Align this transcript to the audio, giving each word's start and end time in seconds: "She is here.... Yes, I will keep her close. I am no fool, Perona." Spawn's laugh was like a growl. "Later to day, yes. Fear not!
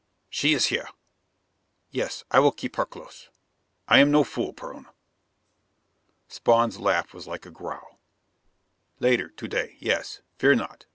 "She 0.31 0.55
is 0.55 0.65
here.... 0.73 0.87
Yes, 1.91 2.23
I 2.31 2.39
will 2.39 2.51
keep 2.51 2.75
her 2.77 2.87
close. 2.87 3.29
I 3.87 3.99
am 3.99 4.09
no 4.09 4.23
fool, 4.23 4.51
Perona." 4.51 4.93
Spawn's 6.27 6.79
laugh 6.79 7.13
was 7.13 7.27
like 7.27 7.45
a 7.45 7.51
growl. 7.51 7.99
"Later 8.97 9.29
to 9.29 9.47
day, 9.47 9.75
yes. 9.79 10.23
Fear 10.39 10.55
not! 10.55 10.85